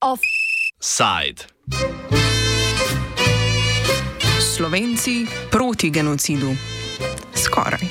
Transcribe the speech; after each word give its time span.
Offside. 0.00 1.46
Slovenci 4.40 5.26
proti 5.50 5.90
genocidu. 5.90 6.56
Skoraj. 7.34 7.89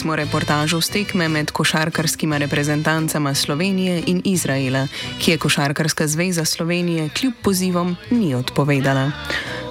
Smo 0.00 0.16
reportažo 0.16 0.80
z 0.80 0.88
tekme 0.90 1.28
med 1.28 1.50
košarkarskima 1.50 2.38
reprezentancama 2.38 3.34
Slovenije 3.34 4.02
in 4.06 4.22
Izraela, 4.24 4.88
ki 5.20 5.30
je 5.30 5.38
Košarkarska 5.38 6.06
zveza 6.06 6.44
Slovenije 6.44 7.08
kljub 7.08 7.32
pozivom 7.42 7.96
ni 8.10 8.34
odpovedala. 8.34 9.12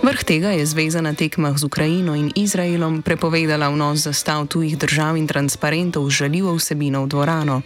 Vrh 0.03 0.23
tega 0.23 0.49
je 0.49 0.65
zveza 0.65 1.01
na 1.01 1.13
tekmah 1.13 1.57
z 1.57 1.63
Ukrajino 1.63 2.15
in 2.15 2.31
Izraelom 2.35 3.01
prepovedala 3.01 3.69
vnos 3.69 3.99
zastav 4.05 4.47
tujih 4.47 4.77
držav 4.77 5.17
in 5.17 5.27
transparentov 5.27 6.05
z 6.09 6.13
žaljivo 6.13 6.53
vsebino 6.53 7.03
v 7.03 7.07
dvorano. 7.07 7.61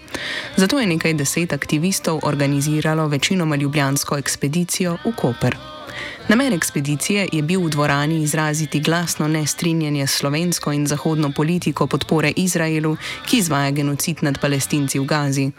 Zato 0.55 0.79
je 0.79 0.87
nekaj 0.87 1.13
deset 1.13 1.53
aktivistov 1.53 2.19
organiziralo 2.23 3.07
večinoma 3.07 3.55
ljubljansko 3.55 4.17
ekspedicijo 4.17 4.97
v 5.05 5.11
Koper. 5.15 5.82
Namen 6.27 6.53
ekspedicije 6.53 7.27
je 7.31 7.41
bil 7.41 7.65
v 7.65 7.69
dvorani 7.69 8.23
izraziti 8.23 8.79
glasno 8.79 9.27
nestrinjanje 9.27 10.07
s 10.07 10.11
slovensko 10.11 10.71
in 10.71 10.87
zahodno 10.87 11.31
politiko 11.35 11.87
podpore 11.87 12.33
Izraelu, 12.35 12.97
ki 13.25 13.37
izvaja 13.37 13.71
genocid 13.71 14.23
nad 14.23 14.39
palestinci 14.39 14.99
v 14.99 15.05
Gazi. 15.05 15.51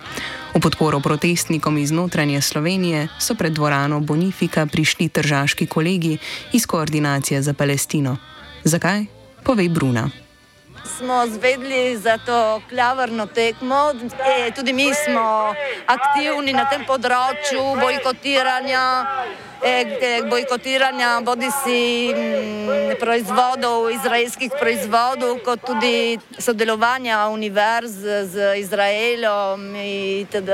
V 0.55 0.61
podporo 0.61 1.01
protestnikom 1.01 1.79
iz 1.79 1.91
notranje 1.91 2.41
Slovenije 2.41 3.09
so 3.19 3.35
pred 3.35 3.53
dvorano 3.53 4.01
Bonifika 4.01 4.67
prišli 4.67 5.09
tržaški 5.09 5.67
kolegi 5.67 6.19
iz 6.53 6.67
Koordinacije 6.67 7.43
za 7.43 7.55
Palestino. 7.55 8.17
Zakaj? 8.65 9.05
Povej 9.45 9.69
Bruna. 9.69 10.24
Smo 10.85 11.27
zvedli 11.27 11.97
za 11.97 12.19
to 12.19 12.63
klavrno 12.69 13.27
tekmo, 13.27 13.95
e, 14.37 14.51
tudi 14.51 14.73
mi 14.73 14.95
smo 14.95 15.55
aktivni 15.87 16.53
na 16.53 16.65
tem 16.71 16.85
področju 16.87 17.63
bojkotiranja 17.81 18.85
bojkotiranja 20.31 21.21
bodi 21.25 21.49
si 21.65 22.13
mm, 22.13 22.99
proizvodov, 23.01 23.91
izraelskih 23.91 24.53
proizvodov, 24.61 25.39
kot 25.45 25.65
tudi 25.65 26.19
sodelovanja 26.39 27.29
univerz 27.33 27.97
z 28.29 28.59
Izraelom 28.61 29.73
itd. 29.77 30.51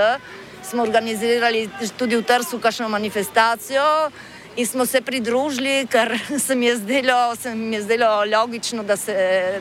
Smo 0.62 0.83
organizirali 0.83 1.69
tudi 1.98 2.17
v 2.17 2.22
Trsu 2.22 2.61
kakšno 2.62 2.89
manifestacijo 2.89 4.11
in 4.56 4.67
smo 4.67 4.87
se 4.87 5.01
pridružili, 5.01 5.87
ker 5.87 6.19
se 6.47 6.55
mi 6.55 6.67
je 6.67 6.77
zdelo, 6.77 7.37
se 7.37 7.55
mi 7.55 7.77
je 7.77 7.83
zdelo 7.83 8.25
logično, 8.25 8.83
da 8.83 8.97
se, 8.97 9.15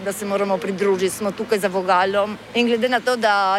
da 0.05 0.13
se 0.13 0.25
moramo 0.25 0.57
pridružiti. 0.57 1.15
Smo 1.15 1.31
tukaj 1.31 1.59
za 1.59 1.67
Vogalom. 1.67 2.37
In 2.55 2.67
glede 2.67 2.89
na 2.89 2.99
to, 2.99 3.15
da, 3.15 3.57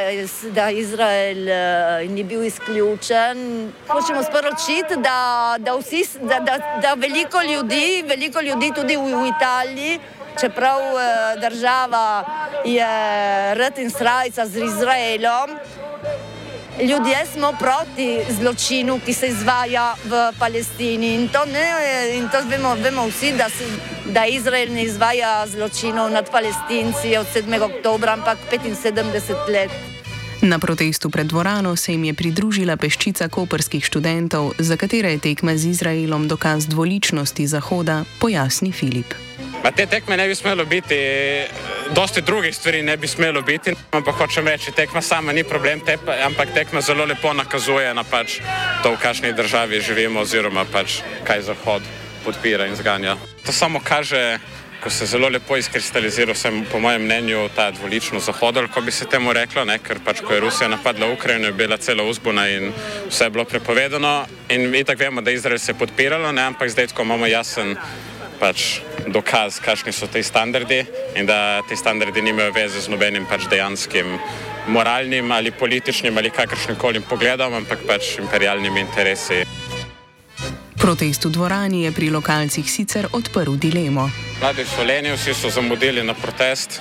da 0.55 0.71
Izrael 0.71 1.39
uh, 1.39 2.11
ni 2.11 2.25
bil 2.25 2.45
izključen, 2.45 3.73
hočemo 3.89 4.23
sporočiti, 4.23 4.97
da, 4.97 5.57
da, 5.59 5.77
vsi, 5.77 6.05
da, 6.23 6.41
da, 6.41 6.59
da 6.83 6.95
veliko 6.95 7.43
ljudi, 7.43 8.05
veliko 8.07 8.41
ljudi 8.41 8.73
tudi 8.75 8.97
v, 8.97 9.15
v 9.23 9.31
Italiji, 9.37 10.01
čeprav 10.41 10.81
uh, 10.81 11.01
država 11.41 12.25
je 12.65 13.55
red 13.55 13.79
in 13.79 13.91
srajca 13.91 14.47
z 14.47 14.65
Izraelom 14.65 15.59
ljudje 16.83 17.27
smo 17.33 17.53
proti 17.59 18.19
zločinu, 18.31 19.01
ki 19.05 19.13
se 19.13 19.29
izvaja 19.29 19.95
v 20.05 20.33
Palestini. 20.39 21.15
In 21.15 21.29
to, 21.29 21.45
ne, 21.45 21.67
in 22.17 22.29
to 22.29 22.39
vemo, 22.49 22.75
vemo 22.75 23.07
vsi, 23.09 23.33
da, 23.33 23.49
se, 23.49 23.65
da 24.13 24.27
Izrael 24.27 24.73
ne 24.73 24.85
izvaja 24.85 25.47
zločinov 25.47 26.11
nad 26.11 26.31
Palestinci 26.31 27.17
od 27.17 27.27
7. 27.35 27.63
oktobra, 27.63 28.13
ampak 28.13 28.39
75 28.51 29.49
let. 29.49 29.71
Na 30.43 30.59
protestu 30.59 31.11
pred 31.11 31.27
dvorano 31.27 31.77
se 31.77 31.93
jim 31.93 32.05
je 32.05 32.15
pridružila 32.15 32.77
peščica 32.77 33.29
koperskih 33.29 33.85
študentov, 33.85 34.53
za 34.59 34.77
katere 34.77 35.13
je 35.13 35.19
tekma 35.19 35.57
z 35.57 35.67
Izraelom 35.67 36.29
dokaz 36.29 36.67
dvoličnosti 36.67 37.47
Zahoda, 37.47 38.05
pojasni 38.21 38.73
Filip. 38.73 39.30
Ma 39.65 39.71
te 39.71 39.87
tekme 39.87 40.17
ne 40.17 40.29
bi 40.29 40.35
smelo 40.35 40.65
biti, 40.65 40.97
dosti 41.93 42.21
drugih 42.21 42.55
stvari 42.57 42.83
ne 42.83 42.97
bi 42.97 43.09
smelo 43.09 43.43
biti, 43.43 43.75
ampak 43.93 44.15
hočem 44.15 44.49
reči, 44.49 44.73
tekma 44.73 45.03
sama 45.03 45.33
ni 45.33 45.45
problem, 45.45 45.81
te, 45.85 45.99
ampak 46.25 46.55
tekma 46.55 46.81
zelo 46.81 47.05
lepo 47.05 47.33
nakazuje 47.33 47.95
na 47.95 48.05
pač 48.05 48.39
to, 48.83 48.95
v 48.95 49.01
kakšni 49.03 49.33
državi 49.33 49.81
živimo 49.81 50.21
oziroma 50.21 50.65
pač 50.65 51.03
kaj 51.29 51.43
Zahod 51.43 51.83
podpira 52.25 52.67
in 52.67 52.77
zganja. 52.77 53.17
To 53.45 53.53
samo 53.53 53.81
kaže, 53.85 54.39
ko 54.81 54.91
se 54.91 55.07
zelo 55.07 55.29
lepo 55.29 55.57
izkristalizira, 55.57 56.33
vsem, 56.33 56.65
po 56.73 56.81
mojem 56.81 57.05
mnenju, 57.05 57.49
ta 57.57 57.71
dvoličnost 57.71 58.27
Zahoda, 58.27 58.65
ko 58.69 58.81
bi 58.81 58.93
se 58.93 59.05
temu 59.05 59.33
reklo, 59.33 59.65
ne? 59.65 59.77
ker 59.79 60.01
pač 60.05 60.25
ko 60.25 60.35
je 60.35 60.41
Rusija 60.41 60.69
napadla 60.69 61.13
Ukrajino, 61.13 61.47
je 61.47 61.53
bila 61.53 61.77
cela 61.77 62.05
uzbuna 62.05 62.49
in 62.49 62.73
vse 63.11 63.29
je 63.29 63.31
bilo 63.31 63.45
prepovedano 63.45 64.25
in 64.49 64.71
mi 64.71 64.85
tako 64.85 65.05
vemo, 65.05 65.21
da 65.21 65.31
Izrael 65.31 65.59
se 65.59 65.73
je 65.73 65.79
podpiralo, 65.79 66.33
ne? 66.33 66.43
ampak 66.43 66.71
zdaj, 66.73 66.95
ko 66.97 67.03
imamo 67.03 67.27
jasen 67.27 67.77
pač 68.41 68.81
dokaz, 69.07 69.61
kakšni 69.61 69.93
so 69.93 70.09
ti 70.09 70.23
standardi 70.23 70.81
in 71.17 71.27
da 71.27 71.61
ti 71.69 71.77
standardi 71.77 72.23
nimajo 72.23 72.53
veze 72.57 72.81
z 72.81 72.89
nobenim 72.89 73.27
pač 73.29 73.47
dejanskim 73.51 74.19
moralnim 74.69 75.33
ali 75.33 75.51
političnim 75.51 76.19
ali 76.19 76.31
kakršnim 76.31 76.77
koli 76.77 77.01
pogledom, 77.01 77.55
ampak 77.55 77.85
pač 77.87 78.19
imperialnimi 78.19 78.81
interesi. 78.81 79.45
Protest 80.81 81.25
v 81.25 81.31
dvorani 81.31 81.85
je 81.85 81.93
pri 81.93 82.09
lokalcih 82.11 82.65
sicer 82.65 83.07
odprl 83.13 83.59
dilemo. 83.61 84.09
Mladi 84.41 84.65
so 84.65 84.85
leni, 84.85 85.13
vsi 85.13 85.35
so 85.35 85.51
zamudili 85.53 86.03
na 86.03 86.15
protest. 86.15 86.81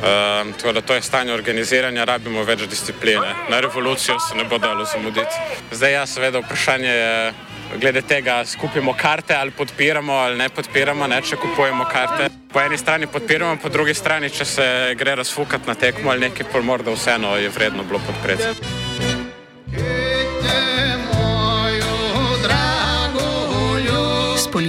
Uh, 0.00 0.54
tako 0.56 0.72
da 0.72 0.80
to 0.80 0.94
je 0.94 1.02
stanje 1.02 1.32
organiziranja, 1.34 2.04
rabimo 2.04 2.44
več 2.44 2.62
discipline. 2.70 3.34
Na 3.50 3.60
revolucijo 3.60 4.20
se 4.22 4.38
ne 4.38 4.44
bo 4.44 4.58
dalo 4.58 4.84
zamuditi. 4.84 5.34
Zdaj, 5.72 5.92
ja, 5.92 6.06
seveda, 6.06 6.40
vprašanje 6.40 6.88
je, 6.88 7.32
glede 7.76 8.02
tega, 8.02 8.44
skupimo 8.44 8.94
karte 8.98 9.34
ali 9.34 9.50
podpiramo 9.50 10.12
ali 10.12 10.38
ne 10.38 10.48
podpiramo, 10.48 11.06
ne, 11.06 11.22
če 11.22 11.36
kupujemo 11.36 11.84
karte. 11.92 12.28
Po 12.52 12.60
eni 12.60 12.78
strani 12.78 13.06
podpiramo, 13.06 13.56
po 13.62 13.68
drugi 13.68 13.94
strani, 13.94 14.30
če 14.30 14.44
se 14.44 14.68
gre 14.98 15.14
razfukati 15.14 15.68
na 15.70 15.74
tekmo 15.74 16.10
ali 16.10 16.28
nekaj, 16.28 16.50
pa 16.52 16.60
morda 16.60 16.90
vseeno 16.90 17.36
je 17.36 17.48
vredno 17.48 17.84
bilo 17.84 18.00
podpreti. 18.06 18.79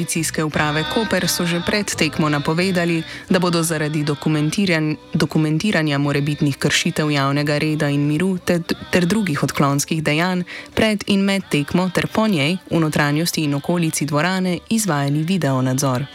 Policijske 0.02 0.44
uprave 0.44 0.84
Koper 0.94 1.28
so 1.28 1.46
že 1.46 1.62
pred 1.66 1.86
tekmo 1.86 2.30
napovedali, 2.30 3.04
da 3.30 3.40
bodo 3.40 3.64
zaradi 3.64 4.04
dokumentiran 4.04 4.96
dokumentiranja 5.14 5.98
morebitnih 5.98 6.58
kršitev 6.58 7.12
javnega 7.12 7.58
reda 7.58 7.90
in 7.90 8.08
miru 8.08 8.38
ter, 8.38 8.64
ter 8.92 9.06
drugih 9.06 9.44
odklonskih 9.44 10.02
dejanj 10.04 10.42
pred 10.74 11.04
in 11.08 11.22
med 11.22 11.44
tekmo 11.52 11.90
ter 11.94 12.08
po 12.08 12.28
njej 12.28 12.58
v 12.72 12.80
notranjosti 12.80 13.44
in 13.44 13.54
okolici 13.54 14.06
dvorane 14.06 14.58
izvajali 14.70 15.24
video 15.24 15.62
nadzor. 15.62 16.06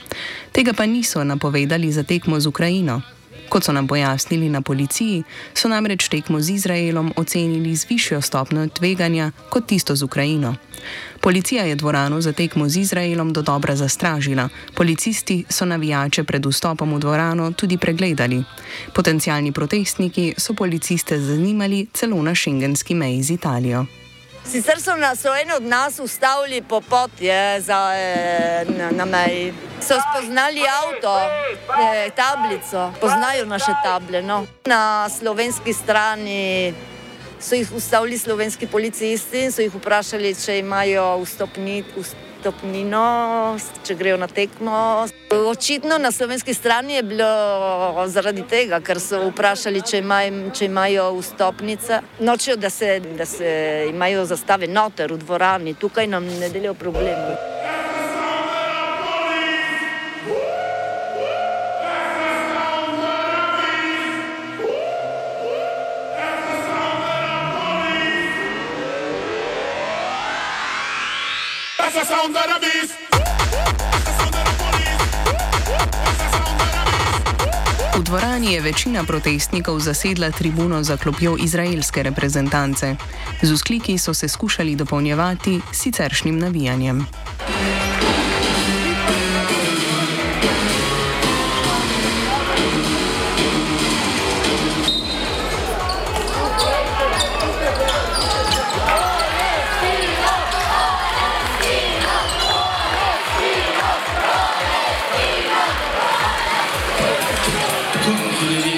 Tega 0.52 0.72
pa 0.72 0.86
niso 0.86 1.24
napovedali 1.24 1.92
za 1.92 2.02
tekmo 2.02 2.40
z 2.40 2.46
Ukrajino. 2.46 3.02
Kot 3.48 3.64
so 3.64 3.72
nam 3.72 3.86
pojasnili 3.86 4.48
na 4.48 4.60
policiji, 4.60 5.22
so 5.54 5.68
namreč 5.68 6.08
tekmo 6.08 6.40
z 6.40 6.50
Izraelom 6.50 7.12
ocenili 7.16 7.76
z 7.76 7.86
višjo 7.88 8.20
stopnjo 8.20 8.66
tveganja 8.68 9.30
kot 9.50 9.66
tisto 9.66 9.96
z 9.96 10.02
Ukrajino. 10.02 10.56
Policija 11.26 11.64
je 11.64 11.74
dvorano 11.74 12.20
za 12.20 12.32
tekmo 12.32 12.68
z 12.68 12.76
Izraelom 12.76 13.32
do 13.32 13.42
dobra 13.42 13.76
zastražila, 13.76 14.48
policisti 14.74 15.44
so 15.48 15.64
navijače 15.64 16.24
pred 16.24 16.46
vstopom 16.46 16.94
v 16.94 16.98
dvorano 16.98 17.52
tudi 17.52 17.78
pregledali. 17.78 18.44
Potencijalni 18.94 19.52
protestniki 19.52 20.34
so 20.38 20.54
policiste 20.54 21.18
zanimali 21.18 21.86
celo 21.92 22.22
na 22.22 22.34
šengenski 22.34 22.94
meji 22.94 23.22
z 23.22 23.30
Italijo. 23.30 23.86
Sicer 24.44 24.80
so 24.80 24.96
nas 24.96 25.24
eno 25.24 25.56
od 25.56 25.62
nas 25.62 25.98
ustavili 25.98 26.62
po 26.62 26.80
poti 26.80 27.26
za, 27.60 27.92
eh, 27.94 28.64
na, 28.78 28.90
na 28.90 29.04
meji. 29.04 29.52
So 29.80 29.94
spoznali 30.10 30.60
avto, 30.60 31.18
eh, 31.18 32.10
tablico, 32.16 32.92
poznajo 33.00 33.46
naše 33.46 33.72
table. 33.84 34.22
No. 34.22 34.46
Na 34.64 35.08
slovenski 35.08 35.72
strani 35.72 36.74
so 37.40 37.54
jih 37.54 37.72
ustavili 37.76 38.18
slovenski 38.18 38.66
policisti 38.66 39.44
in 39.44 39.52
so 39.52 39.62
jih 39.62 39.74
vprašali, 39.74 40.34
če 40.34 40.58
imajo 40.58 41.08
vstopni. 41.24 41.82
vstopni 41.96 42.26
stopnino, 42.46 43.56
če 43.82 43.94
grejo 43.98 44.16
na 44.20 44.28
tekmo. 44.30 45.06
Očitno 45.50 45.98
na 45.98 46.12
slovenski 46.12 46.54
strani 46.54 46.94
je 46.94 47.02
bilo 47.02 48.06
zaradi 48.06 48.44
tega, 48.46 48.78
ker 48.80 49.00
so 49.02 49.24
vprašali, 49.30 49.82
če, 49.82 49.98
imaj, 50.04 50.30
če 50.54 50.68
imajo 50.68 51.08
vstopnice. 51.18 52.00
Nočijo, 52.20 52.56
da 52.56 52.70
se, 52.70 53.00
da 53.18 53.26
se 53.26 53.50
imajo 53.90 54.24
zastave 54.30 54.70
noter 54.70 55.12
v 55.12 55.18
dvorani, 55.24 55.74
tukaj 55.74 56.06
nam 56.06 56.26
ne 56.38 56.50
delijo 56.52 56.74
problemi. 56.74 57.34
V 77.96 78.02
dvorani 78.02 78.52
je 78.52 78.60
večina 78.60 79.04
protestnikov 79.04 79.80
zasedla 79.80 80.30
tribuno 80.30 80.82
za 80.82 80.96
klopjo 80.96 81.36
izraelske 81.40 82.02
reprezentance. 82.02 82.96
Z 83.42 83.52
uskliki 83.52 83.98
so 83.98 84.14
se 84.14 84.28
skušali 84.28 84.76
dopolnjevati 84.76 85.60
siceršnjim 85.72 86.38
navijanjem. 86.38 87.06
Varnostniki, 108.16 108.75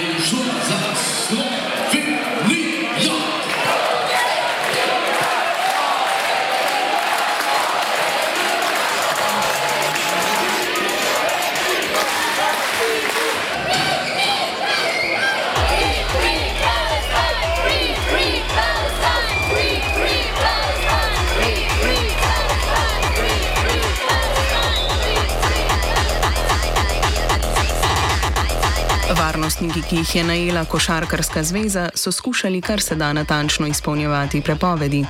ki 29.89 29.97
jih 29.97 30.17
je 30.17 30.25
najela 30.25 30.65
Košarkarska 30.65 31.43
zveza, 31.43 31.89
so 31.95 32.13
skušali 32.13 32.61
kar 32.61 32.81
se 32.81 32.95
da 32.95 33.13
natančno 33.13 33.67
izpolnjevati 33.67 34.41
prepovedi. 34.41 35.05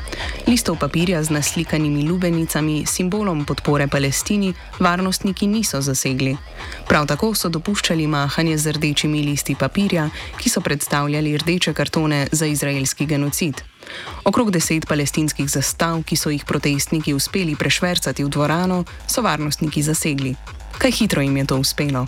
Listov 0.47 0.77
papirja 0.79 1.23
z 1.23 1.31
naslikanimi 1.31 2.09
lubenicami, 2.09 2.87
simbolom 2.87 3.45
podpore 3.45 3.89
Palestini, 3.89 4.55
varnostniki 4.79 5.47
niso 5.47 5.81
zasegli. 5.81 6.37
Prav 6.89 7.07
tako 7.07 7.35
so 7.35 7.49
dopuščali 7.49 8.07
mahanje 8.07 8.59
z 8.59 8.73
rdečimi 8.73 9.23
listi 9.23 9.55
papirja, 9.55 10.11
ki 10.39 10.51
so 10.51 10.61
predstavljali 10.61 11.37
rdeče 11.37 11.75
kartone 11.75 12.27
za 12.33 12.47
izraelski 12.47 13.07
genocid. 13.07 13.78
Okrog 14.25 14.51
deset 14.51 14.87
palestinskih 14.87 15.49
zastav, 15.51 16.03
ki 16.03 16.17
so 16.17 16.31
jih 16.31 16.45
protestniki 16.45 17.15
uspeli 17.15 17.57
prešvercati 17.57 18.25
v 18.25 18.29
dvorano, 18.29 18.85
so 19.07 19.23
varnostniki 19.23 19.83
zasegli. 19.83 20.35
Kaj 20.79 20.91
hitro 20.91 21.23
jim 21.23 21.37
je 21.37 21.47
to 21.47 21.57
uspelo. 21.57 22.07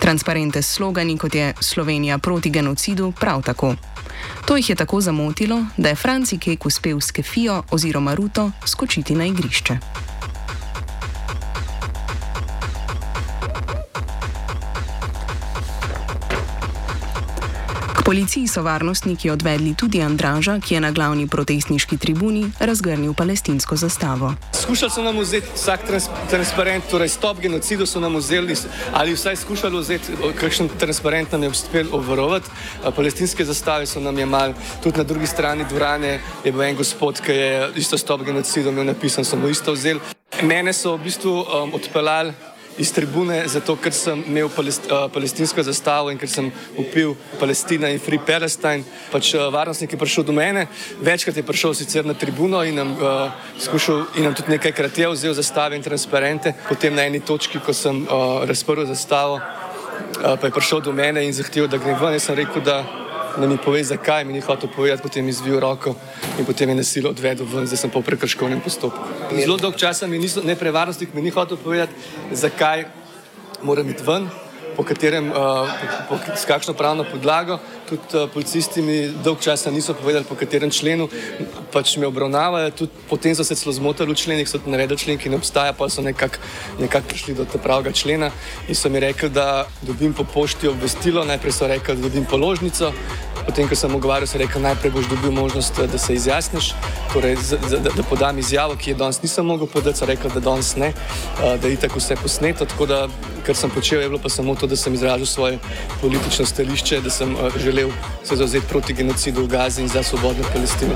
Transparente 0.00 0.62
s 0.62 0.76
slogani, 0.76 1.18
kot 1.18 1.34
je 1.34 1.54
Slovenija 1.60 2.18
proti 2.18 2.50
genocidu, 2.50 3.12
prav 3.20 3.42
tako. 3.42 3.74
To 4.46 4.56
jih 4.56 4.70
je 4.70 4.76
tako 4.76 5.00
zamotilo, 5.00 5.64
da 5.76 5.88
je 5.88 5.96
Franci 5.96 6.38
Kek 6.38 6.66
uspel 6.66 7.00
s 7.00 7.10
Kefijo 7.10 7.62
oziroma 7.70 8.14
Ruto 8.14 8.50
skočiti 8.66 9.14
na 9.14 9.26
igrišče. 9.26 10.03
Policiji 18.04 18.48
so 18.48 18.62
varnostniki 18.62 19.30
odvedli 19.30 19.70
tudi 19.74 20.02
Andraža, 20.02 20.58
ki 20.60 20.74
je 20.74 20.80
na 20.80 20.90
glavni 20.92 21.24
protestniški 21.28 21.96
tribuni 21.96 22.42
razgrnil 22.60 23.14
palestinsko 23.16 23.76
zastavo. 23.80 24.34
Skušali 24.52 24.92
so 24.92 25.02
nam 25.02 25.18
vzeti 25.18 25.48
vsak 25.54 25.86
trans 25.88 26.10
transparent, 26.30 26.84
torej 26.90 27.08
stop 27.08 27.40
genocidu 27.40 27.86
so 27.86 28.00
nam 28.00 28.20
vzeli 28.20 28.56
ali 28.92 29.16
vsaj 29.16 29.36
skušali 29.36 29.80
vzeti 29.80 30.12
kakšen 30.40 30.68
transparent 30.78 31.32
nam 31.32 31.42
je 31.42 31.48
uspel 31.48 31.88
obvarovati. 31.92 32.50
Palestinske 32.96 33.44
zastave 33.44 33.86
so 33.86 34.00
nam 34.00 34.18
jemali, 34.18 34.54
tudi 34.82 34.98
na 34.98 35.04
drugi 35.04 35.26
strani 35.26 35.64
dvorane 35.64 36.20
je 36.44 36.52
bil 36.52 36.62
en 36.62 36.76
gospod, 36.76 37.20
ki 37.24 37.32
je 37.32 37.70
isto 37.76 37.98
stop 37.98 38.22
genocidu 38.22 38.68
imel 38.68 38.84
napisan, 38.84 39.24
so 39.24 39.36
mu 39.36 39.48
isto 39.48 39.72
vzeli. 39.72 40.00
Mene 40.42 40.72
so 40.72 40.96
v 40.96 41.08
bistvu 41.08 41.40
um, 41.40 41.74
odpeljali 41.74 42.32
iz 42.78 42.92
tribune, 42.92 43.36
zato 43.48 43.76
ker 43.76 43.92
sem 43.92 44.22
imel 44.26 44.48
palest, 44.50 44.88
uh, 44.90 45.06
palestinsko 45.12 45.62
zastavo 45.62 46.10
in 46.10 46.18
ker 46.18 46.28
sem 46.30 46.50
upil 46.78 47.14
Palestina 47.38 47.90
in 47.92 48.00
Free 48.02 48.18
Palestine. 48.18 48.82
Pač 49.12 49.34
uh, 49.34 49.46
varnostnik 49.52 49.92
je 49.92 50.00
prišel 50.00 50.26
do 50.26 50.32
mene, 50.32 50.66
večkrat 51.00 51.36
je 51.36 51.46
prišel 51.46 51.74
sicer 51.74 52.06
na 52.06 52.14
tribuno 52.14 52.64
in 52.64 52.74
nam, 52.80 52.96
uh, 52.98 53.30
skušal, 53.62 54.06
in 54.16 54.26
nam 54.28 54.34
tudi 54.34 54.56
nekajkrat 54.56 54.98
je 54.98 55.12
vzel 55.12 55.34
zastave 55.34 55.76
in 55.76 55.82
transparente. 55.82 56.54
Potem 56.68 56.94
na 56.94 57.06
eni 57.06 57.20
točki, 57.20 57.62
ko 57.62 57.72
sem 57.72 58.04
uh, 58.04 58.42
razprl 58.48 58.86
zastavo, 58.90 59.38
uh, 59.38 60.34
pa 60.34 60.46
je 60.46 60.52
prišel 60.52 60.82
do 60.82 60.92
mene 60.92 61.24
in 61.24 61.32
zahteval, 61.32 61.70
da 61.70 61.78
grem 61.78 61.98
ven. 62.00 62.18
Jaz 62.18 62.30
sem 62.30 62.38
rekel, 62.42 62.64
da 62.64 63.03
da 63.36 63.46
mi 63.46 63.56
pove, 63.58 63.84
zakaj 63.84 64.24
mi 64.24 64.32
ni 64.32 64.40
hotel 64.40 64.68
povedati, 64.76 65.02
potem 65.02 65.28
izvil 65.28 65.60
roko 65.60 65.94
in 66.38 66.44
potem 66.44 66.68
je 66.68 66.74
nasilno 66.74 67.10
odvedel 67.10 67.46
ven, 67.46 67.66
zdaj 67.66 67.78
sem 67.78 67.90
v 67.90 68.02
prekrškovnem 68.02 68.60
postopku. 68.60 69.08
Zelo 69.34 69.56
dolg 69.56 69.76
čas 69.76 70.02
mi 70.02 70.18
niso, 70.18 70.42
ne 70.42 70.56
prevarnostnik 70.56 71.14
mi 71.14 71.22
ni 71.22 71.30
hotel 71.30 71.56
povedati, 71.56 71.92
zakaj 72.32 72.86
moram 73.62 73.90
iti 73.90 74.02
ven, 74.06 74.28
po 74.76 74.82
katerem, 74.82 75.30
uh, 75.30 75.70
po, 76.08 76.16
po, 76.16 76.36
s 76.36 76.44
kakšno 76.44 76.74
pravno 76.74 77.04
podlago. 77.04 77.58
Tudi 77.88 78.16
uh, 78.16 78.30
policisti 78.32 78.82
mi 78.82 79.10
dolg 79.24 79.40
časa 79.40 79.70
niso 79.70 79.94
povedali, 79.94 80.24
po 80.24 80.34
katerem 80.34 80.70
členu 80.70 81.08
pač 81.72 81.96
me 81.96 82.06
obravnavajo. 82.06 82.70
Tudi 82.70 83.04
potem 83.08 83.34
so 83.34 83.44
se 83.44 83.54
celo 83.54 83.72
zmotili 83.72 84.12
v 84.12 84.16
členih, 84.16 84.48
so 84.48 84.60
naredili 84.66 84.98
člen, 84.98 85.18
ki 85.18 85.28
ne 85.28 85.36
obstaja, 85.36 85.72
pa 85.76 85.88
so 85.88 86.02
nekako 86.02 86.40
nekak 86.80 87.04
prišli 87.04 87.34
do 87.34 87.44
tega 87.44 87.62
pravega 87.62 87.92
člena 87.92 88.30
in 88.68 88.74
so 88.74 88.88
mi 88.88 89.00
rekli, 89.00 89.28
da 89.28 89.66
dobim 89.82 90.14
po 90.14 90.24
pošti 90.24 90.68
obvestilo. 90.68 91.24
Najprej 91.24 91.52
so 91.52 91.68
rekli, 91.68 91.96
da 91.96 92.08
dobim 92.08 92.24
položnico, 92.24 92.92
Potem, 93.44 93.68
ko 93.68 93.76
sem 93.76 93.92
ogovarjal, 93.92 94.28
sem 94.28 94.40
rekel, 94.40 94.62
najprej 94.64 94.92
boš 94.94 95.08
dobil 95.10 95.32
možnost, 95.36 95.76
da 95.76 95.98
se 96.00 96.14
izjasniš, 96.14 96.70
torej, 97.12 97.36
da, 97.50 97.78
da, 97.78 97.90
da 97.92 98.02
podam 98.08 98.38
izjavo, 98.38 98.76
ki 98.76 98.90
je 98.90 98.96
danes 98.96 99.20
nisem 99.22 99.44
mogel 99.46 99.68
podati, 99.68 99.98
sem 99.98 100.08
rekel, 100.08 100.32
da 100.32 100.40
danes 100.40 100.72
ne, 100.80 100.92
da 101.40 101.68
je 101.68 101.76
tako 101.76 102.00
vse 102.00 102.16
posneto. 102.16 102.64
Tako 102.64 102.86
da, 102.88 103.00
kar 103.44 103.56
sem 103.56 103.70
počel, 103.70 104.00
je 104.00 104.08
bilo 104.08 104.20
pa 104.22 104.32
samo 104.32 104.54
to, 104.56 104.66
da 104.66 104.76
sem 104.76 104.94
izražal 104.94 105.26
svoje 105.26 105.58
politično 106.00 106.46
stališče, 106.46 107.00
da 107.04 107.10
sem 107.10 107.36
želel 107.60 107.83
se 108.24 108.36
zauzeti 108.36 108.66
proti 108.68 108.92
genocidu 108.92 109.44
v 109.44 109.48
Gazi 109.48 109.82
in 109.82 109.88
za 109.88 110.02
svobodno 110.02 110.44
Palestino. 110.52 110.94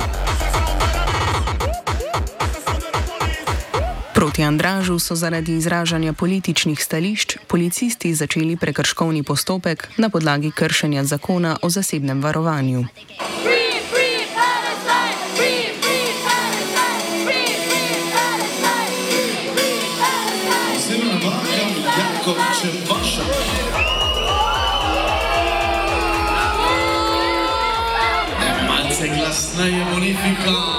Proti 4.19 4.43
Andražu 4.43 4.99
so 4.99 5.15
zaradi 5.15 5.57
izražanja 5.57 6.13
političnih 6.13 6.85
stališč 6.85 7.37
policisti 7.47 8.15
začeli 8.15 8.57
prekrškovni 8.57 9.23
postopek 9.23 9.89
na 9.97 10.09
podlagi 10.09 10.51
kršenja 10.51 11.05
zakona 11.05 11.57
o 11.63 11.71
zasebnem 11.71 12.23
varovanju. 12.23 12.85
Glasneje, 29.29 29.85
bonifika. 29.85 30.78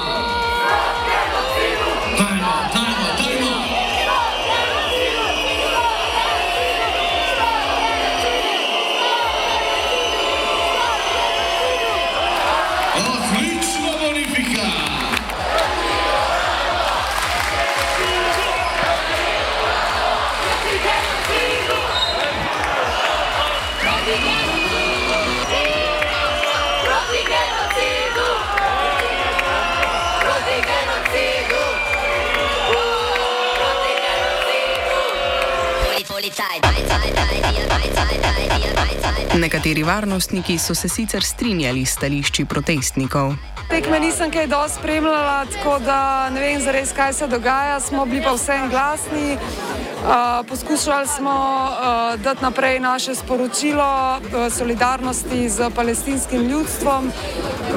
Nekateri 39.39 39.83
varnostniki 39.83 40.57
so 40.57 40.75
se 40.75 40.89
sicer 40.89 41.23
strinjali 41.23 41.85
s 41.85 41.93
stališči 41.95 42.45
protestnikov. 42.45 43.33
Tekme 43.69 43.99
nisem 43.99 44.31
kaj 44.31 44.47
dosti 44.47 44.79
spremljala, 44.79 45.45
tako 45.45 45.77
da 45.79 46.29
ne 46.29 46.41
vem 46.41 46.61
zares, 46.61 46.91
kaj 46.91 47.13
se 47.13 47.27
dogaja. 47.27 47.79
Smo 47.79 48.05
bili 48.05 48.23
pa 48.23 48.33
vsem 48.35 48.69
glasni. 48.69 49.37
Uh, 49.37 50.45
poskušali 50.47 51.07
smo 51.07 51.31
uh, 51.31 52.19
dati 52.19 52.43
naprej 52.43 52.79
naše 52.79 53.15
sporočilo 53.15 54.19
uh, 54.19 54.53
solidarnosti 54.53 55.49
z 55.49 55.69
palestinskim 55.75 56.41
ljudstvom. 56.41 57.11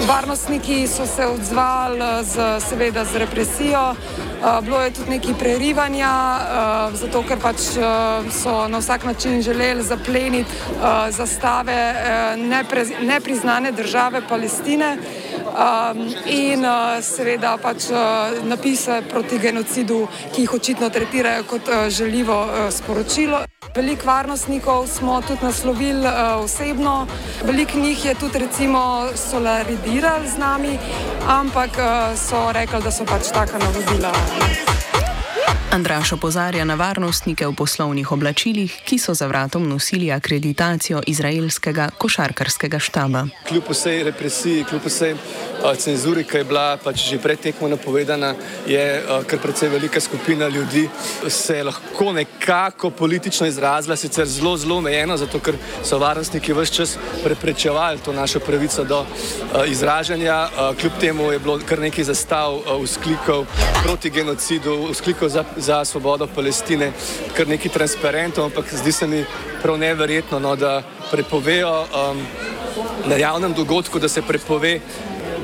Varnostniki 0.09 0.87
so 0.87 1.07
se 1.07 1.27
odzvali 1.27 1.99
z, 2.23 2.61
seveda 2.69 3.05
z 3.05 3.17
represijo. 3.17 3.95
Bilo 4.63 4.81
je 4.83 4.91
tudi 4.91 5.11
nekaj 5.11 5.35
prerivanja, 5.39 6.11
zato 6.95 7.23
ker 7.23 7.39
pač 7.39 7.61
so 8.35 8.55
na 8.69 8.79
vsak 8.79 9.05
način 9.05 9.43
želeli 9.43 9.83
zapleniti 9.83 10.51
zastave 11.11 11.95
nepriznane 13.03 13.73
države 13.73 14.23
Palestine 14.29 14.97
in 16.27 16.67
seveda 17.03 17.57
pač 17.63 17.91
napise 18.45 19.03
proti 19.11 19.39
genocidu, 19.39 20.07
ki 20.35 20.47
jih 20.47 20.55
očitno 20.55 20.91
tretirajo 20.91 21.45
kot 21.45 21.73
želivo 21.89 22.47
sporočilo. 22.71 23.45
Veliko 23.75 24.07
varnostnikov 24.07 24.87
smo 24.87 25.23
tudi 25.23 25.45
naslovili 25.45 26.07
uh, 26.07 26.45
osebno, 26.45 27.07
veliko 27.45 27.79
njih 27.79 28.05
je 28.05 28.15
tudi 28.15 28.39
recimo 28.39 29.07
solaridirali 29.15 30.29
z 30.29 30.39
nami, 30.39 30.79
ampak 31.29 31.71
uh, 31.71 32.19
so 32.19 32.53
rekli, 32.53 32.83
da 32.83 32.91
so 32.91 33.05
pač 33.05 33.33
taka 33.33 33.59
navodila. 33.59 34.13
Andraš 35.73 36.13
opozarja 36.13 36.65
na 36.65 36.75
varnostnike 36.75 37.47
v 37.47 37.55
poslovnih 37.57 38.13
oblačilih, 38.13 38.75
ki 38.85 38.99
so 38.99 39.15
za 39.15 39.27
vratom 39.27 39.69
nosili 39.69 40.11
akreditacijo 40.13 41.01
izraelskega 41.07 41.89
košarkarskega 41.99 42.79
štaba. 42.79 43.25
Kljub 43.49 43.71
vsej 43.71 44.03
represiji, 44.05 44.65
kljub 44.69 44.85
vsej 44.85 45.15
cenzuri, 45.79 46.25
ki 46.29 46.37
je 46.37 46.45
bila 46.45 46.77
pač 46.77 47.07
že 47.09 47.19
pred 47.23 47.41
tekmo 47.41 47.69
napovedana, 47.73 48.35
je 48.67 49.03
kar 49.27 49.39
precej 49.39 49.69
velika 49.69 50.01
skupina 50.01 50.49
ljudi 50.49 50.89
se 51.29 51.63
lahko 51.65 52.13
nekako 52.13 52.91
politično 52.91 53.47
izrazila, 53.47 53.97
sicer 53.97 54.27
zelo, 54.27 54.57
zelo 54.57 54.77
omejeno, 54.77 55.17
zato 55.17 55.41
ker 55.41 55.57
so 55.85 55.99
varnostniki 55.99 56.53
vse 56.53 56.75
čas 56.75 56.99
preprečevali 57.25 57.99
to 58.05 58.13
našo 58.13 58.41
pravico 58.41 58.85
do 58.85 59.07
izražanja. 59.67 60.49
Kljub 60.81 60.93
temu 61.01 61.33
je 61.33 61.39
bilo 61.39 61.59
kar 61.69 61.79
nekaj 61.79 62.05
zastav, 62.05 62.61
vzklikov 62.85 63.47
proti 63.85 64.11
genocidu, 64.11 64.93
vzklikov 64.93 65.29
za, 65.29 65.45
za 65.63 65.85
svobodo 65.85 66.27
Palestine, 66.27 66.93
kar 67.37 67.49
nekaj 67.49 67.71
transparentov, 67.71 68.45
ampak 68.45 68.75
zdi 68.75 68.93
se 68.93 69.07
mi 69.07 69.25
prav 69.63 69.79
neverjetno, 69.79 70.39
no, 70.39 70.57
da 70.57 70.83
prepovejo 71.11 71.71
um, 71.81 72.27
na 73.07 73.17
javnem 73.17 73.53
dogodku, 73.53 73.99
da 73.99 74.09
se 74.09 74.23
prepove 74.23 74.81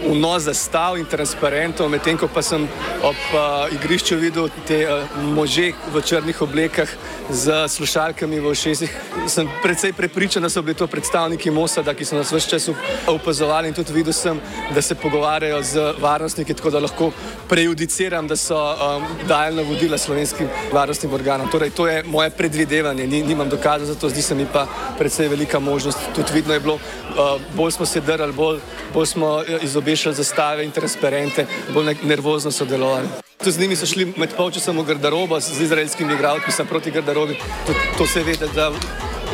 vnos 0.06 0.42
zastav 0.42 0.98
in 0.98 1.06
transparentov, 1.06 1.88
medtem 1.90 2.18
ko 2.18 2.28
pa 2.28 2.42
sem 2.42 2.68
ob 3.02 3.16
uh, 3.34 3.74
igrišču 3.74 4.16
videl 4.16 4.48
te 4.66 4.84
uh, 4.86 5.22
može 5.34 5.72
v 5.92 6.02
črnih 6.02 6.42
oblekah 6.42 6.88
z 7.30 7.68
slušalkami 7.68 8.40
v 8.40 8.50
ušesih. 8.50 8.92
Sem 9.26 9.48
precej 9.62 9.92
prepričan, 9.92 10.42
da 10.42 10.48
so 10.48 10.62
bili 10.62 10.74
to 10.74 10.86
predstavniki 10.86 11.50
Mosada, 11.50 11.94
ki 11.94 12.04
so 12.04 12.16
nas 12.16 12.32
vse 12.32 12.50
čas 12.50 12.68
opazovali 13.06 13.68
in 13.68 13.74
tudi 13.74 13.92
videl 13.92 14.12
sem, 14.12 14.40
da 14.74 14.82
se 14.82 14.94
pogovarjajo 14.94 15.62
z 15.62 15.92
varnostniki, 16.00 16.54
tako 16.54 16.70
da 16.70 16.80
lahko 16.80 17.10
prejudiciram, 17.48 18.28
da 18.28 18.36
so 18.36 18.56
um, 18.56 19.04
dajali 19.28 19.56
navodila 19.56 19.98
slovenskim 19.98 20.48
varnostnim 20.72 21.12
organom. 21.12 21.50
Torej, 21.50 21.70
to 21.70 21.86
je 21.86 22.02
moje 22.04 22.30
predvidevanje, 22.30 23.06
Ni, 23.06 23.22
nimam 23.22 23.48
dokazov 23.48 23.86
za 23.86 23.94
to, 23.94 24.08
zdi 24.08 24.22
se 24.22 24.34
mi 24.34 24.46
pa 24.52 24.66
precej 24.98 25.28
velika 25.28 25.58
možnost. 25.58 25.98
Tudi 26.14 26.32
vidno 26.32 26.54
je 26.54 26.60
bilo, 26.60 26.74
uh, 26.74 27.40
bolj 27.54 27.70
smo 27.70 27.86
se 27.86 28.00
drali, 28.00 28.32
bolj, 28.32 28.60
bolj 28.94 29.06
smo 29.06 29.42
izobešali 29.88 30.14
zastave 30.14 30.64
in 30.64 30.70
transparente, 30.70 31.46
bolj 31.74 31.96
nervozno 32.02 32.50
sodelovali. 32.50 33.08
Tudi 33.38 33.52
z 33.52 33.60
njimi 33.60 33.76
so 33.76 33.86
šli 33.86 34.12
med 34.16 34.34
polčasom 34.36 34.78
v 34.78 34.84
garderobo 34.84 35.40
z 35.40 35.62
izraelskimi 35.62 36.14
igralci, 36.14 36.52
sem 36.52 36.66
proti 36.66 36.90
garderobi. 36.90 37.38
To, 37.66 37.72
to 37.98 38.06
se 38.06 38.22
ve, 38.22 38.36
da 38.36 38.72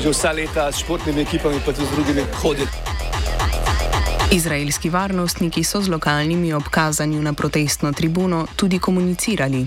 že 0.02 0.11
vsa 0.11 0.32
leta 0.32 0.73
s 0.73 0.78
športnimi 0.78 1.23
ekipami, 1.23 1.61
pa 1.66 1.73
tudi 1.73 1.87
z 1.87 1.94
drugimi 1.94 2.23
hodijo. 2.42 2.93
Izraelski 4.34 4.90
varnostniki 4.90 5.64
so 5.64 5.82
z 5.82 5.88
lokalnimi 5.88 6.52
ob 6.52 6.62
kazanju 6.70 7.22
na 7.22 7.32
protestno 7.32 7.92
tribuno 7.92 8.46
tudi 8.56 8.78
komunicirali. 8.78 9.66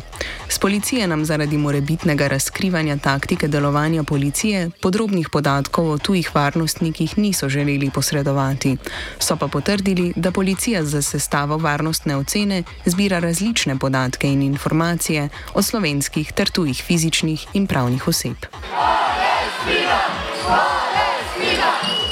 Z 0.49 0.59
policije 0.59 1.07
nam 1.07 1.25
zaradi 1.25 1.57
morebitnega 1.57 2.27
razkrivanja 2.27 2.97
taktike 2.97 3.47
delovanja 3.47 4.03
policije 4.03 4.69
podrobnih 4.81 5.29
podatkov 5.29 5.91
o 5.91 5.97
tujih 5.97 6.35
varnostnikih 6.35 7.17
niso 7.17 7.49
želeli 7.49 7.91
posredovati. 7.93 8.77
So 9.19 9.35
pa 9.35 9.47
potrdili, 9.47 10.13
da 10.15 10.31
policija 10.31 10.85
za 10.85 11.01
sestavo 11.01 11.57
varnostne 11.57 12.15
ocene 12.15 12.63
zbira 12.85 13.19
različne 13.19 13.79
podatke 13.79 14.27
in 14.27 14.41
informacije 14.41 15.29
o 15.53 15.61
slovenskih 15.61 16.31
ter 16.31 16.49
tujih 16.49 16.83
fizičnih 16.83 17.47
in 17.53 17.67
pravnih 17.67 18.07
oseb. 18.07 18.37
Palestina! 18.75 19.99
Palestina! 20.47 22.06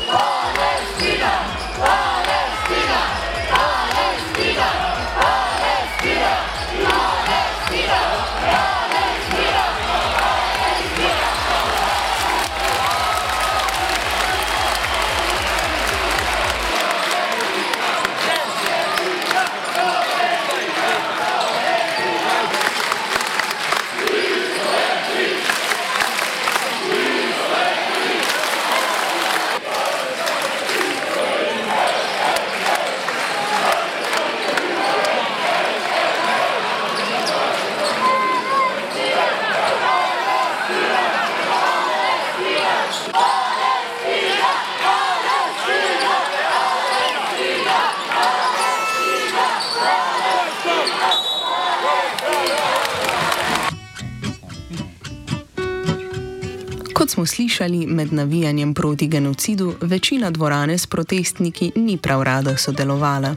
Smo 57.15 57.25
slišali, 57.25 57.87
med 57.87 58.13
navijanjem 58.13 58.73
proti 58.73 59.07
genocidu 59.07 59.73
večina 59.81 60.31
dvorane 60.31 60.77
s 60.77 60.87
protestniki 60.87 61.71
ni 61.75 61.97
prav 61.97 62.23
rada 62.23 62.57
sodelovala. 62.57 63.35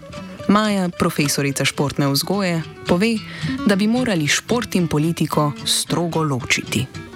Maja, 0.48 0.88
profesorica 0.88 1.64
športne 1.64 2.08
vzgoje, 2.08 2.62
pove, 2.88 3.18
da 3.66 3.76
bi 3.76 3.86
morali 3.86 4.26
šport 4.26 4.74
in 4.74 4.88
politiko 4.88 5.52
strogo 5.64 6.22
ločiti. 6.22 7.07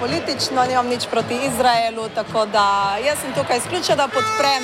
Politično 0.00 0.64
nimam 0.64 0.86
nič 0.88 1.06
proti 1.10 1.34
Izraelu, 1.46 2.08
tako 2.14 2.46
da 2.46 2.96
jaz 3.06 3.18
sem 3.18 3.32
tukaj 3.34 3.58
izključila, 3.58 3.96
da 3.96 4.08
podprem 4.08 4.62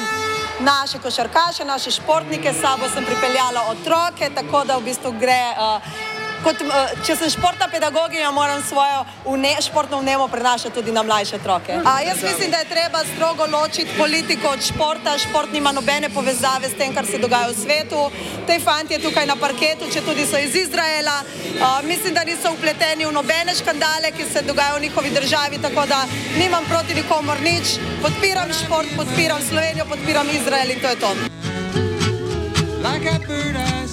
naše 0.61 0.99
košarkaše, 0.99 1.64
naše 1.64 1.90
športnike, 1.90 2.52
sabo 2.52 2.88
sem 2.94 3.04
pripeljala 3.04 3.61
otroke, 3.71 4.30
tako 4.35 4.64
da 4.64 4.76
v 4.76 4.85
bistvu 4.85 5.12
gre. 5.21 5.44
Uh, 5.59 6.13
kot, 6.44 6.60
eh, 6.60 6.94
če 7.06 7.16
sem 7.16 7.30
športna 7.30 7.68
pedagoginja, 7.72 8.30
moram 8.30 8.62
svojo 8.62 9.04
vne, 9.24 9.54
športno 9.62 10.00
vnemo 10.00 10.28
prenašati 10.28 10.74
tudi 10.74 10.92
na 10.92 11.02
mlajše 11.02 11.36
otroke. 11.36 11.78
A, 11.84 12.00
jaz 12.00 12.22
mislim, 12.22 12.50
da 12.50 12.58
je 12.62 12.70
treba 12.70 13.00
strogo 13.14 13.46
ločiti 13.52 13.96
politiko 13.98 14.48
od 14.48 14.66
športa. 14.66 15.18
Šport 15.18 15.52
nima 15.52 15.72
nobene 15.72 16.08
povezave 16.08 16.68
s 16.68 16.78
tem, 16.78 16.94
kar 16.94 17.06
se 17.06 17.18
dogaja 17.18 17.48
v 17.48 17.54
svetu. 17.62 18.10
Te 18.46 18.58
fanti 18.60 19.00
tukaj 19.02 19.26
na 19.26 19.36
parketu, 19.36 19.88
če 19.92 20.04
tudi 20.04 20.26
so 20.26 20.38
iz 20.38 20.54
Izraela, 20.54 21.16
a, 21.60 21.80
mislim, 21.82 22.14
da 22.14 22.24
niso 22.24 22.52
upleteni 22.52 23.06
v 23.06 23.12
nobene 23.12 23.54
škandale, 23.54 24.12
ki 24.12 24.28
se 24.32 24.42
dogajajo 24.42 24.78
v 24.78 24.86
njihovi 24.88 25.10
državi. 25.10 25.62
Tako 25.62 25.86
da 25.86 26.04
nimam 26.38 26.64
proti 26.68 26.94
nikomor 26.94 27.40
nič. 27.40 27.78
Podpiram 28.02 28.52
šport, 28.52 28.88
podpiram 28.96 29.42
Slovenijo, 29.48 29.88
podpiram 29.88 30.28
Izrael 30.30 30.70
in 30.70 30.80
to 30.80 30.88
je 30.88 31.00
to. 31.00 31.53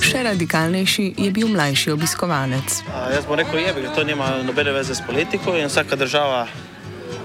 Še 0.02 0.24
radikalnejši 0.28 1.06
je 1.18 1.30
bil 1.32 1.48
mlajši 1.48 1.94
obiskovalec. 1.94 2.82
A, 2.92 3.08
jaz 3.16 3.28
bom 3.30 3.38
rekel, 3.40 3.62
jebi, 3.64 3.86
to 3.96 4.04
nima 4.04 4.42
nobene 4.44 4.74
veze 4.76 4.96
s 4.98 5.04
politiko 5.06 5.56
in 5.56 5.70
vsaka 5.70 5.96
država 5.96 6.48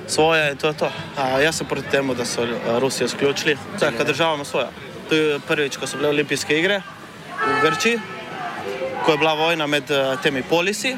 svoje 0.06 0.52
in 0.52 0.56
to 0.56 0.70
je 0.70 0.76
to. 0.85 0.90
A, 1.18 1.40
jaz 1.42 1.58
sem 1.58 1.66
proti 1.66 1.90
temu, 1.90 2.14
da 2.14 2.25
so 2.25 2.46
Rusijo 2.78 3.06
izključili. 3.11 3.56
Vsaka 3.76 4.04
država 4.04 4.35
ima 4.35 4.44
svoje. 4.44 4.66
To 5.08 5.14
je 5.14 5.40
prvič, 5.49 5.76
ko 5.76 5.87
so 5.87 5.99
bile 5.99 6.08
olimpijske 6.14 6.58
igre 6.58 6.82
v 7.42 7.58
Grčiji, 7.62 7.99
ko 9.04 9.12
je 9.12 9.18
bila 9.18 9.35
vojna 9.35 9.66
med 9.66 9.90
temi 10.23 10.42
polisi. 10.42 10.96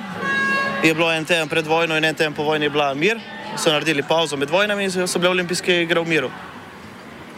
Je 0.85 0.95
bilo 0.95 1.09
en 1.13 1.25
teden 1.25 1.49
pred 1.49 1.67
vojno 1.67 1.97
in 1.97 2.05
en 2.05 2.15
teden 2.15 2.35
po 2.35 2.45
vojni 2.45 2.69
bila 2.69 2.95
mir. 2.95 3.21
So 3.57 3.73
naredili 3.73 4.03
pauzo 4.03 4.37
med 4.37 4.51
vojnami 4.51 4.85
in 4.85 5.09
so 5.09 5.19
bile 5.19 5.31
olimpijske 5.31 5.83
igre 5.83 6.01
v 6.01 6.09
miru. 6.09 6.31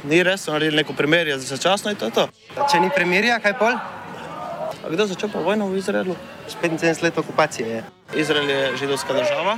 Ni 0.05 0.23
res, 0.23 0.41
so 0.45 0.53
naredili 0.53 0.81
neko 0.81 0.93
primerje 0.97 1.39
za 1.39 1.57
začasno 1.57 1.91
in 1.91 1.97
to 1.97 2.09
je 2.09 2.15
to. 2.17 2.29
Če 2.73 2.81
ni 2.81 2.89
primerja, 2.95 3.41
kaj 3.41 3.59
pol? 3.61 3.77
A 4.81 4.89
kdo 4.89 5.07
začel 5.07 5.29
pa 5.29 5.43
vojno 5.45 5.69
v 5.69 5.77
Izraelu? 5.77 6.17
75 6.49 7.03
let 7.03 7.19
okupacije 7.19 7.69
je. 7.69 7.83
Izrael 8.15 8.51
je 8.51 8.77
židovska 8.77 9.13
država 9.13 9.57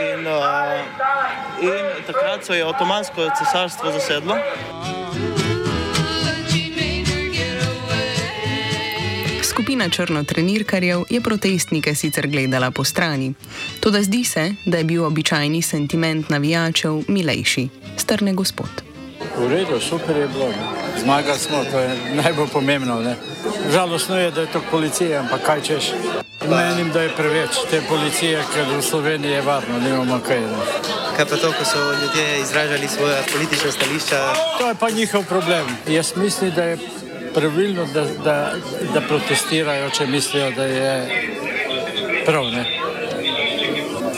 In, 0.00 0.26
uh, 0.26 1.62
in 1.62 1.86
takrat 2.06 2.44
so 2.44 2.54
je 2.54 2.66
Otomansko 2.66 3.28
cesarstvo 3.38 3.92
zasedlo. 3.92 4.38
Skupina 9.54 9.88
črnotrenirkarjev 9.88 11.04
je 11.10 11.20
protestnike 11.20 11.94
sicer 11.94 12.26
gledala 12.26 12.70
po 12.70 12.84
strani, 12.84 13.34
toda 13.80 14.02
zdi 14.02 14.24
se, 14.24 14.54
da 14.66 14.78
je 14.78 14.84
bil 14.84 15.04
običajni 15.04 15.62
sentiment 15.62 16.30
navijačev 16.30 17.02
milejši, 17.08 17.68
strne 17.96 18.32
gospod. 18.32 18.82
V 19.38 19.48
redu, 19.48 19.80
super 19.80 20.16
je 20.16 20.28
bilo. 20.28 20.50
Zmagali 21.02 21.38
smo, 21.38 21.64
to 21.70 21.78
je 21.78 21.96
najbolj 22.14 22.48
pomembno. 22.52 23.00
Ne? 23.00 23.14
Žalostno 23.72 24.18
je, 24.18 24.30
da 24.30 24.40
je 24.40 24.46
to 24.46 24.62
policija, 24.70 25.20
ampak 25.20 25.46
kaj 25.46 25.62
češ. 25.62 25.84
Menim, 26.50 26.90
da 26.90 27.02
je 27.02 27.14
preveč 27.16 27.50
te 27.70 27.82
policije, 27.88 28.42
ker 28.54 28.66
v 28.78 28.82
Sloveniji 28.82 29.32
je 29.38 29.42
varno, 29.42 29.78
nimamo 29.78 30.18
kaj. 30.26 30.40
Ne? 30.40 30.66
Kaj 31.16 31.26
pa 31.30 31.36
to, 31.36 31.52
ko 31.58 31.64
so 31.64 31.78
ljudje 32.02 32.40
izražali 32.42 32.88
svoje 32.88 33.22
politične 33.32 33.72
stališča? 33.72 34.34
To 34.58 34.68
je 34.68 34.74
pa 34.74 34.90
njihov 34.90 35.24
problem. 35.24 35.66
Jaz 35.88 36.12
mislim, 36.16 36.50
da 36.50 36.64
je 36.64 36.78
pravilno, 37.34 37.86
da, 37.94 38.04
da, 38.24 38.52
da 38.94 39.00
protestirajo, 39.00 39.90
če 39.90 40.06
mislijo, 40.06 40.50
da 40.50 40.64
je 40.64 40.92
prav. 42.26 42.50
Ne? 42.50 42.64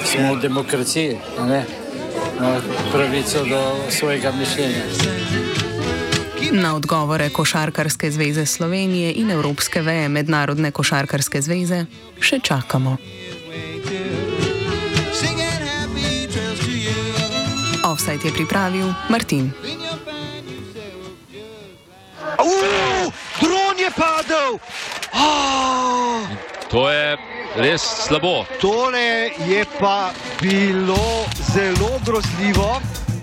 Smo 0.05 0.35
v 0.35 0.41
demokraciji, 0.41 1.19
ne? 1.49 1.65
No, 2.41 2.61
pravico 2.93 3.45
do 3.45 3.61
svojega 3.91 4.33
mišljenja. 4.33 4.83
Na 6.53 6.77
odgovore 6.77 7.31
Košarkarske 7.31 8.11
zveze 8.11 8.47
Slovenije 8.47 9.13
in 9.13 9.31
Evropske 9.31 9.83
veje 9.83 10.09
Mednarodne 10.09 10.71
košarkarske 10.71 11.43
zveze 11.43 11.85
še 12.21 12.39
čakamo. 12.41 12.97
Offside 17.85 18.29
je 18.29 18.33
pripravil 18.35 18.93
Martin. 19.09 19.53
Padel! 24.47 24.61
Oh! 25.15 26.29
To 26.71 26.91
je 26.91 27.17
res 27.57 27.83
slabo. 27.83 28.45
Tole 28.61 29.31
je 29.47 29.65
pa 29.79 30.11
bilo 30.41 31.27
zelo 31.55 32.01
grozljivo. 32.05 32.81